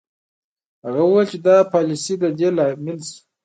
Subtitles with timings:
[0.85, 3.21] هغه وویل چې دا پالیسۍ د دې لامل شوې